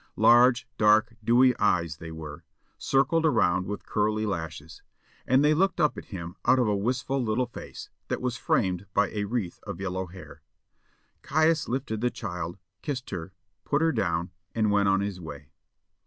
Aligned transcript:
Large, 0.17 0.67
dark, 0.79 1.13
dewy 1.23 1.55
eyes 1.59 1.97
they 1.97 2.11
were, 2.11 2.43
circled 2.79 3.23
around 3.23 3.67
with 3.67 3.85
curly 3.85 4.25
lashes, 4.25 4.81
and 5.27 5.45
they 5.45 5.53
looked 5.53 5.79
up 5.79 5.95
at 5.95 6.05
him 6.05 6.35
out 6.43 6.57
of 6.57 6.67
a 6.67 6.75
wistful 6.75 7.23
little 7.23 7.45
face 7.45 7.91
that 8.07 8.19
was 8.19 8.35
framed 8.35 8.87
by 8.95 9.09
a 9.11 9.25
wreath 9.25 9.59
of 9.61 9.79
yellow 9.79 10.07
hair. 10.07 10.41
Caius 11.21 11.69
lifted 11.69 12.01
the 12.01 12.09
child, 12.09 12.57
kissed 12.81 13.11
her, 13.11 13.31
put 13.63 13.83
her 13.83 13.91
down, 13.91 14.31
and 14.55 14.71
went 14.71 14.89
on 14.89 15.01
his 15.01 15.21
way. 15.21 15.51